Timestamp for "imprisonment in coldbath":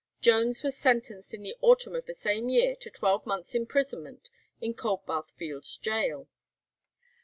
3.53-5.29